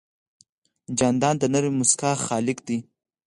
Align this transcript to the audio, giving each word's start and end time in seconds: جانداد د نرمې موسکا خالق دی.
جانداد 0.97 1.35
د 1.39 1.43
نرمې 1.53 1.71
موسکا 1.79 2.11
خالق 2.27 2.57
دی. 2.67 2.77